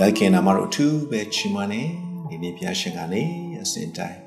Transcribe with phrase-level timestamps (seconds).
[0.00, 1.82] ဘုရားခင်နာမတော်အထူးပဲချီးမွမ်းနေ
[2.28, 3.22] ဒီနေ့ဘုရားရှင်ကနေ
[3.62, 4.18] အစဉ်တိုင်း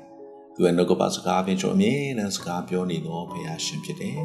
[0.54, 4.18] သူရဲ့နှုတ်ကပတ်စကားဖြင့်ကျွန်တော်အမြဲတမ်းစကားပြောနေတော့ဘုရားရှင်ဖြစ်တယ်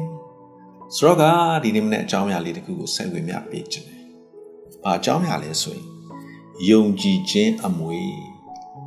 [0.96, 1.24] ။ဆိုတော့က
[1.64, 4.02] ဒီနေ့မနေ့အကြောင်းအရာလေးတစ်ခုကိုဆက်ဝေမျှပေးခြင်းတယ်။
[4.84, 5.86] ဘာအကြောင်းအရာလဲဆိုရင်
[6.70, 8.00] ယုံကြည်ခြင်းအမွေ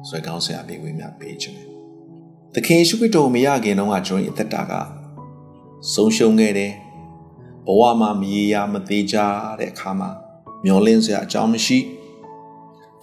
[0.07, 1.67] ဆိုတဲ့ကောင်းစရာလေးဝေမျှပေးခြင်းတယ်။
[2.53, 4.73] သခင်ယေရှုခရစ်တော်မရခင်တုန်းကကျွန်တော်ရဲ့အသက်တာက
[5.93, 6.71] ဆုံးရှုံးခဲ့တယ်။
[7.67, 9.17] ဘဝမှာမရေရာမသေးကြ
[9.59, 10.09] တဲ့အခါမှာ
[10.65, 12.02] မျောလင်းစရာအကြောင်းမရှိဘူး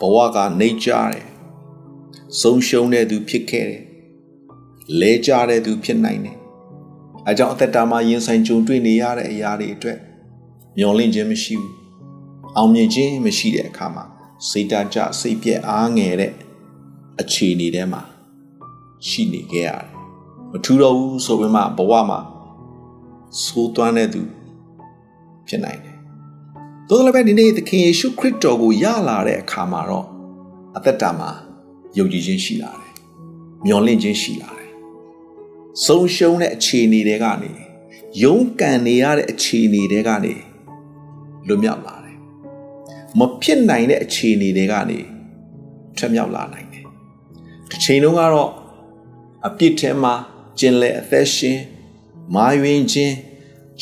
[0.01, 1.25] ဘဝကနေကြတယ်
[2.41, 3.83] ဆုံးရှုံးတဲ့သူဖြစ်ခဲ့တယ်
[5.01, 6.39] လဲကြတဲ့သူဖြစ်နိုင်တယ်
[7.27, 9.99] အဲကြောင့်အသက်တာမှာရင်ဆိုင်ကြုံတွေ့နေရတဲ့အရာတွေအတွက်
[10.79, 11.75] မျောလင့်ခြင်းမရှိဘူး
[12.57, 14.05] အောင်မြင်ခြင်းမရှိတဲ့အခါမှာ
[14.49, 16.33] စိတ်တကြစိတ်ပြက်အားငယ်တဲ့
[17.21, 18.03] အခြေအနေထဲမှာ
[19.09, 19.87] ရှိနေခဲ့ရတယ်
[20.51, 22.21] မထူတော့ဘူးဆိုပေမဲ့ဘဝမှာ
[23.43, 24.23] ဆိုးသွမ်းတဲ့သူ
[25.49, 25.90] ဖြစ်နိုင်တယ်
[26.93, 30.07] သို့တော်လည်းပဲဒီနေ့သခင်ယေရှုခရစ်တော်ကိုရလာတဲ့အခါမှာတော့
[30.77, 31.31] အသက်တာမှာ
[31.99, 32.93] ယုံကြည်ခြင်းရှိလာတယ်။
[33.65, 34.71] မျှော်လင့်ခြင်းရှိလာတယ်။
[35.85, 37.53] ဆုံးရှုံးတဲ့အခြေအနေတွေကနေ
[38.23, 40.35] ယုံကန်နေရတဲ့အခြေအနေတွေကနေ
[41.47, 42.17] လွတ်မြောက်လာတယ်။
[43.19, 45.01] မဖြစ်နိုင်တဲ့အခြေအနေတွေကနေ
[45.97, 46.85] ထွက်မြောက်လာနိုင်တယ်။
[47.71, 48.51] တစ်ချိန်လုံးကတော့
[49.47, 50.15] အပြစ်ထဲမှာ
[50.59, 51.59] ကျင်လေအသက်ရှင်
[52.35, 53.15] မာယွင်ခြင်း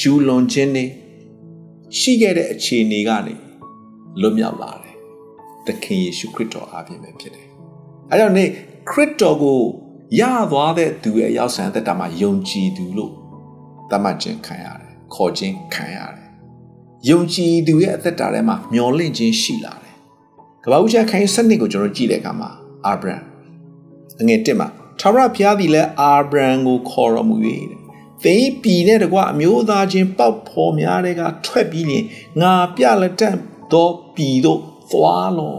[0.00, 0.86] ကျူးလွန်ခြင်းတွေ
[1.96, 3.34] ရှိခဲ့တဲ့အခြေအနေကနေ
[4.20, 4.96] လွတ်မြောက်လာတယ်။
[5.66, 7.46] သခင်ယေရှုခရစ်တော်အားဖြင့်ပဲဖြစ်တယ်။
[8.10, 8.44] အဲကြောင့်နေ
[8.90, 9.60] ခရစ်တော်ကို
[10.20, 13.12] ရသွားတဲ့သူရဲ့ရောက်ဆံသက်တာမှာယုံကြည်သူလို့
[13.90, 16.28] သတ်မှတ်ခြင်းခံရတယ်။ခေါ်ခြင်းခံရတယ်။
[17.08, 19.94] ယုံကြည်သူရဲ့အသက်တာထဲမှာမျော်လင့်ခြင်းရှိလာတယ်။
[20.64, 22.50] ကပ္ပဦးချခိုင်းစနစ်ကိုကျွန်တော်ကြည့်တဲ့အခါမှာ
[22.86, 23.16] အာဗြဟံ
[24.20, 24.68] အငယ်1မှာ
[25.00, 27.36] ထာဝရဘုရားသည်လည်းအာဗြဟံကိုခေါ်တော်မူ၍
[27.70, 27.77] တဲ့
[28.24, 32.04] သင်ပြည်နဲ့တကွအမျိုးသားချင်းပေါက်ဖော်များတဲ့ကထွက်ပြီးရင်
[32.40, 33.38] ငါပြလက်တန့်
[33.72, 34.60] သောပြည်တို့
[34.90, 35.58] သွားလော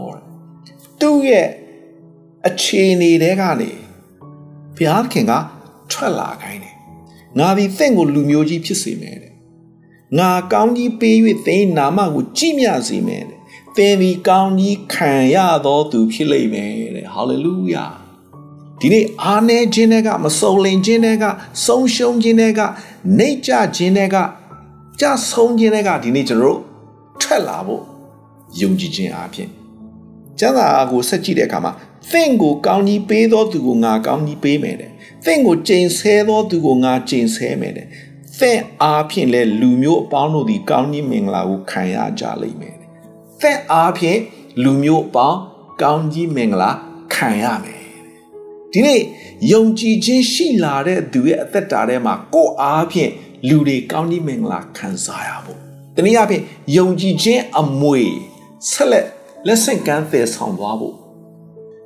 [1.00, 1.48] သူ့ရဲ့
[2.48, 3.70] အခြေအနေတွေကနေ
[4.76, 5.32] ဘုရားခင်က
[5.90, 6.76] ထွက်လာခိုင်းတယ်
[7.38, 9.34] ငါဒီသင်ကိုလူမျိုးကြီးဖြစ်စေမယ်တဲ့
[10.18, 13.38] ငါကောင်းကြီးပေး၍သင်နာမကိုကြည်မြစေမယ်တဲ့
[13.76, 15.36] သင်ဒီကောင်းကြီးခံရ
[15.66, 17.86] သောသူဖြစ်လိမ့်မယ်တဲ့ဟာလေလုယာ
[18.80, 21.24] ဒီနေ့အားနည်းခြင်းတွေကမစုံလင်ခြင်းတွေက
[21.64, 22.60] ဆုံးရှုံးခြင်းတွေက
[23.18, 24.16] နှိမ့်ချခြင်းတွေက
[25.00, 26.58] ကြဆုံးခြင်းတွေကဒီနေ့ကျွန်တော်တို့
[27.20, 27.82] ထွက်လာဖို့
[28.60, 29.48] ယုံကြည်ခြင်းအပြင်
[30.38, 31.72] ကျမ်းစာကိုဆက်ကြည့်တဲ့အခါမှာ
[32.10, 34.90] သင်ကိုကောင်းကြီးပေးသောသူကိုငါကောင်းကြီးပေးမယ်တဲ့
[35.24, 37.86] သင်ကိုကျိန်ဆဲသောသူကိုငါကျိန်ဆဲမယ်တဲ့
[38.38, 42.88] သင်အားဖြင့်လဲလူမျိုးအပေါင်းတို့သည်ကောင်းကြီးမင်္ဂလာကိုခံရကြလိမ့်မယ်တဲ့
[43.40, 44.18] သင်အားဖြင့်
[44.62, 45.38] လူမျိုးအပေါင်း
[45.82, 46.70] ကောင်းကြီးမင်္ဂလာ
[47.14, 47.79] ခံရမယ်
[48.72, 49.00] ဒီနေ့
[49.52, 53.10] ယုံကြည်ခြင်းရှိလာတဲ့သူရဲ့အသက်တာထဲမှာကိုယ်အားဖြင့်
[53.48, 55.58] လူတွေကောင်းကြီးမင်္ဂလာခံစားရဖို့
[55.96, 56.42] တနည်းအားဖြင့်
[56.76, 58.02] ယုံကြည်ခြင်းအမွေ
[58.70, 59.06] ဆက်လက်
[59.46, 60.94] လက်ဆင့်ကမ်းသယ်ဆောင်သွားဖို့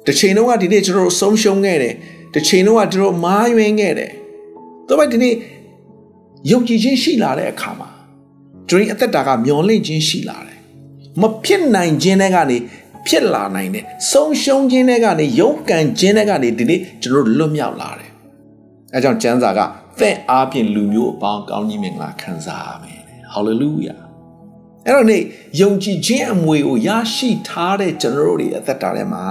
[0.07, 1.95] တစ်ချိန်လုံးကဒီနေ့ကျွန်တော်တို့ဆုံးရှုံးခဲ့တယ်
[2.35, 4.11] တစ်ချိန်လုံးကကျွန်တော်မားယွင်းခဲ့တယ်
[4.89, 5.35] ဒါပေမဲ့ဒီနေ့
[6.51, 7.89] ယုံကြည်ခြင်းရှိလာတဲ့အခါမှာ
[8.69, 10.59] ကျွန်တော်အသက်တာကမျောလင့်ခြင်းရှိလာတယ်
[11.21, 12.57] မဖြစ်နိုင်ခြင်းတွေကနေ
[13.07, 18.11] ဖြစ်လာနိုင်တယ်ဆုံးရှုံးခြင်းတွေကနေယုံကန်ခြင်းတွေကနေဒီနေ့ကျွန်တော်လွတ်မြောက်လာတယ်
[18.95, 19.61] အဲကြောင့်ကျမ်းစာက
[20.01, 23.01] သင်အားဖြင့်လူမျိုးအပေါင်းကောင်းကြီးမင်္ဂလာခံစားရမယ်
[23.33, 23.97] ဟာလေလုယာ
[24.87, 25.19] အဲ့တော့နေ
[25.61, 29.25] ယုံကြည်ခြင်းအမွေကိုရရှိထားတဲ့ကျွန်တော်တို့တွေအသက်တာထဲမှာ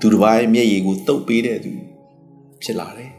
[0.00, 1.72] သူတစ်ပါးရဲ့မျက်ရည်ကိုတုပ်ပေးတဲ့သူ
[2.62, 3.10] ဖြစ်လာတယ်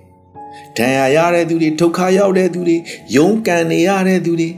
[0.78, 2.78] ဒဏ်ရာရတဲ့သူတွေဒုက္ခရောက်တဲ့သူတွေ
[3.18, 4.50] ယုံကန်နေရတဲ့သူတွေ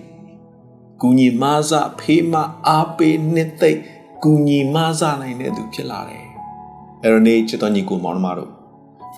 [1.01, 2.33] ကုညီမဆဖေးမ
[2.67, 3.79] အားပေးနှစ်သိမ့်
[4.23, 6.25] ကူညီမဆနိုင်တဲ့သူဖြစ်လာတယ်။
[7.03, 8.51] အဲ့တော့နေချစ်တော်ညီကိုမောင်နှမတို့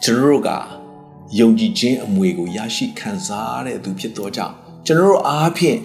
[0.03, 0.49] ကျွန်တော်တို့က
[1.39, 5.79] ယုံကြည်ခြင်းအမွေကိုရရှိခံစားတဲ့သူဖြစ်သောကြောင့်ကျွန်တော်တို့အားဖြင့်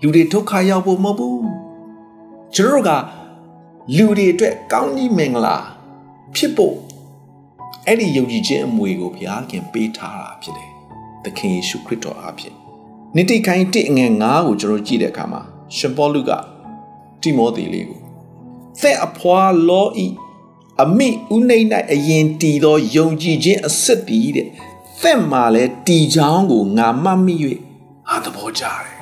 [0.00, 1.56] လူတွေဒုက္ခရောက်ဖို့မဟုတ်ဘူး။
[2.54, 2.90] ကျွန်တော်တို့က
[3.96, 5.56] လူတွေအတွက်ကောင်းကြီးမင်္ဂလာ
[6.36, 6.74] ဖြစ်ဖို့
[7.86, 10.70] အဲ့ဒီယုံကြည်ခြင်းအမွေကိုဘုရားခင်ပေးထားတာဖြစ်တယ်။
[11.24, 12.54] သခင်ယေရှုခရစ်တော်အားဖြင့်
[13.16, 15.42] နိတိခိုင်း1ငွေ9ကိုကျွန်တော်ကြည့်တဲ့အခါမှာ
[15.76, 16.30] ရှင်ပေါလုက
[17.22, 18.05] တိမောသေလေးကို
[18.80, 20.06] သက်အဖွာလောဤ
[20.82, 24.48] အမိဥနှိမ့်၌အရင်တည်သောယုံကြည်ခြင်းအစစ်တည်တဲ့
[25.02, 27.34] သက်မှာလဲတည်ချောင်းကိုငါမှတ်မိ၍
[28.08, 28.96] ဟာသဘောကျတယ်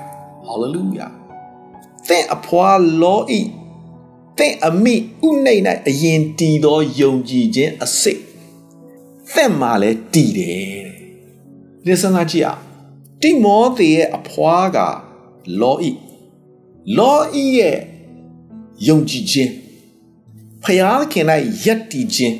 [0.44, 1.06] ဟာလေလုယာ
[2.08, 2.68] သက်အဖွာ
[3.02, 3.40] လောဤ
[4.38, 4.94] သက်အမိ
[5.26, 8.18] ဥနှိမ့်၌အရင်တည်သောယုံကြည်ခြင်းအစစ်
[9.34, 10.84] သက်မှာလဲတည်တယ်
[11.86, 12.62] တဲ့ဒီစနာကြည့်အောင်
[13.22, 14.78] တိမောသေရဲ့အဖွာက
[15.60, 15.90] လောဤ
[16.98, 17.78] လောဤရဲ့
[18.88, 19.52] ယုံကြည်ခြင်း
[20.64, 21.26] ဖျားခင်၌
[21.64, 22.36] ယက်တီခြင်း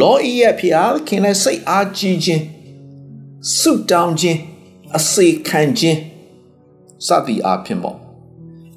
[0.00, 2.42] လောဤရဲ့ဖျားခင်၌စိတ်အားကြီးခြင်း
[3.58, 4.38] ဆုတောင်းခြင်း
[4.96, 5.98] အစေခံခြင်း
[7.06, 7.98] စသည်အားဖြင့်ပေါ့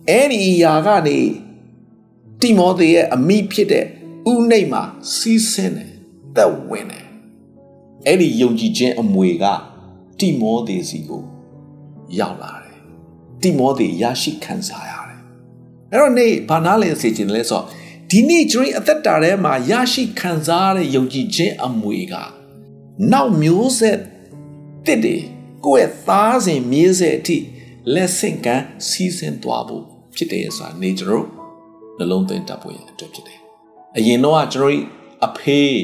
[0.10, 1.18] အဲ့ဒီအရာကနေ
[2.42, 3.86] တိမောသေရဲ့အမိဖြစ်တဲ့
[4.32, 4.84] ဥနှိတ်မှာ
[5.16, 5.92] စီးဆင်းတယ်
[6.36, 7.06] သက်ဝင်တယ်
[8.06, 9.46] အဲ့ဒီယုံကြည်ခြင်းအမွေက
[10.20, 11.24] တိမောသေစီကို
[12.20, 12.80] ရောက်လာတယ်
[13.42, 15.22] တိမောသေရရှိခံစားရတယ်
[15.92, 17.66] အဲ့တော့နေ့ဘာနာလဲစေချင်လဲဆိုတော့
[18.14, 22.14] ဒီနေ့ကျွန်တော်အသက်တာထဲမှာရရှိခံစားရတဲ့ယုံကြည်ခြင်းအမွေက
[23.12, 24.00] နောက်မျိုးဆက်
[24.86, 25.18] တစ်တွေ
[25.66, 27.38] ကိုယ့်ရဲ့သားစဉ်မြေးဆက်အထိ
[27.94, 29.84] လက်ဆင့်ကမ်းစီးဆင်းသွားဖို့
[30.16, 31.26] ဖြစ်တယ်ဆိုတာနေကျွန်တော်
[31.98, 33.40] နှလုံးသွင်းတတ်ဖို့ရအတွက်ဖြစ်တယ်။
[33.98, 34.78] အရင်တော့ကျွန်တော်
[35.28, 35.76] အဖေး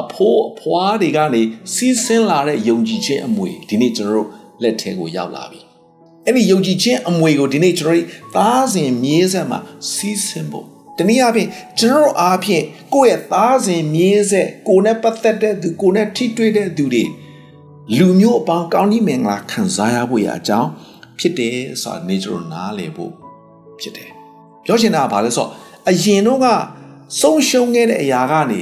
[0.00, 1.42] အဖိုးအဖွားတွေကနေ
[1.74, 4.28] စီးဆင်းလာတဲ့ယုံကြည်ခြင်းအမွေဒီနေ့ကျွန်တော်
[4.62, 5.60] လက်ထဲကိုရောက်လာပြီ။
[6.26, 8.04] အဲ့ဒီယုံကြည်ခြင်းအမွေကိုဒီနေ့ကျွန်တော်
[8.36, 9.58] သားစဉ်မြေးဆက်မှာ
[9.92, 11.48] စီးဆင်းဖို့ တနည်းအားဖြင့်
[11.78, 17.04] ကျွန်တော်အားဖြင့်ကိုယ့်ရဲ့သားစဉ်မြေးဆက်ကိုယ်နဲ့ပတ်သက်တဲ့သူကိုယ်နဲ့ထိတွေ့တဲ့သူတွေ
[17.98, 20.68] လူမျိုးအပေါင်းကောင်းကြီးမင်္ဂလာခံစားရဖို့ရအကြောင်း
[21.18, 23.12] ဖြစ်တယ်ဆိုတာနေကျွန်တော်နားလည်ဖို့
[23.80, 24.10] ဖြစ်တယ်
[24.64, 25.50] ပြောချင်တာကဘာလဲဆိုတော့
[25.88, 26.46] အရင်တော့က
[27.20, 28.60] ဆုံးရှုံးခဲ့တဲ့အရာကနေ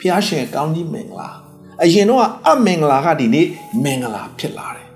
[0.00, 1.30] ဖျားရှင်ကောင်းကြီးမင်္ဂလာ
[1.82, 3.46] အရင်တော့အမင်္ဂလာကဒီနေ့
[3.84, 4.86] မင်္ဂလာဖြစ်လာတယ်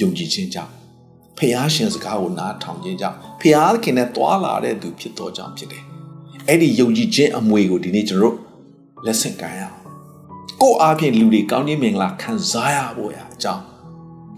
[0.00, 0.72] ယုံကြည်ခြင်းကြောင့်
[1.38, 5.87] ဖျားရှင်စကားကိုနားထောင်ခြင်းကြောင့်ဖျားခင်နဲ့တွာလာတဲ့သူဖြစ်တော်ကြောင့်ဖြစ်တယ်
[6.50, 8.36] အဲ့ဒီယုံကြည်ခြင်းအမွေကိုဒီနေ့ကျွန်တော်
[9.06, 9.76] လက်ဆင့်ကိုင်းရအောင်
[10.62, 13.64] ကိုအားဖြင့်လူတွေကောင်းခြင်းမင်္ဂလာခံစားရဖို့ရအကြောင်း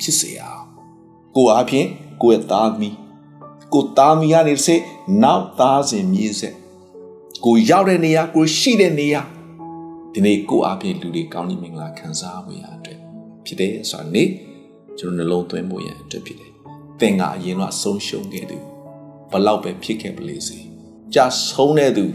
[0.01, 0.65] ဖြစ်စေရအောင်
[1.37, 1.87] ကိုအားဖြင့်
[2.23, 2.97] ကိုယ့်ရဲ့သားသမီး
[3.75, 4.77] ကိုသားမီးကနေစေ
[5.23, 6.55] နောက်သားစဉ်မြေးဆက်
[7.45, 9.23] ကိုရောက်တဲ့နေရာကိုရှိတဲ့နေရာ
[10.13, 12.99] ဒီနေ့ကိုအားဖြင့်လူတွေကောင်းကြီးမင်္ဂလာခံစားဖို့ရအတွက်
[13.47, 14.29] ဖြစ်တယ်ဆိုတာနေ့
[14.99, 16.53] ကျွန်တော်နှလုံးသွင်းဖို့ရအတွက်ဖြစ်တယ်
[17.01, 18.59] သင်ကအရင်ကဆုံးရှုံးခဲ့သူ
[19.31, 20.70] ဘလောက်ပဲဖြစ်ခဲ့ပလေစေ
[21.15, 22.07] ကြာဆုံးတဲ့သူ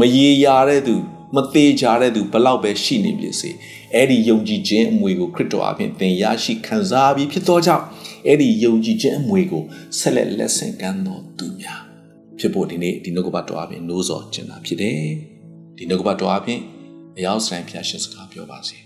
[0.00, 0.96] မရေရာတဲ့သူ
[1.34, 3.50] မသေးကြတဲ့သူဘလောက်ပဲရှိနေပြီစေ
[3.94, 7.84] အဲ့ဒီယုံကြည်ခြင်းအမွေကိုခရစ်တော်အပြင်သင်ရရှိခံစားပြီးဖြစ်သောကြောင့်
[8.26, 9.62] အဲ့ဒီယုံကြည်ခြင်းအမွေကို
[9.98, 11.80] ဆက်လက်လက်ဆင့်ကမ်းတော်သူများ
[12.38, 15.00] ဖြစ်ဖို့ဒီနေ့ဒီနှုတ်ကပတ်တော်အပြင်နိုးစော်ကျင်တာဖြစ်တယ်
[15.76, 16.60] ဒီနှုတ်ကပတ်တော်အပြင်
[17.16, 18.83] အယောက်ဆိုင်ဖျားရှင်စကားပြောပါစေ